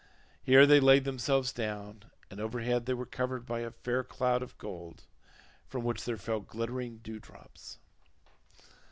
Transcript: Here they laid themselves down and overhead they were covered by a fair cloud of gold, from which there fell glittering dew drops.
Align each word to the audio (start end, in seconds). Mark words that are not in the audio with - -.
Here 0.41 0.65
they 0.65 0.79
laid 0.79 1.03
themselves 1.03 1.53
down 1.53 2.05
and 2.31 2.39
overhead 2.39 2.87
they 2.87 2.95
were 2.95 3.05
covered 3.05 3.45
by 3.45 3.59
a 3.59 3.69
fair 3.69 4.03
cloud 4.03 4.41
of 4.41 4.57
gold, 4.57 5.03
from 5.67 5.83
which 5.83 6.05
there 6.05 6.17
fell 6.17 6.39
glittering 6.39 7.01
dew 7.03 7.19
drops. 7.19 7.77